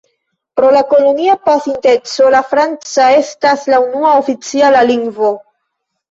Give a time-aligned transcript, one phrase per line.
[0.59, 5.29] Pro la kolonia pasinteco la franca estas la unua oficiala lingvo.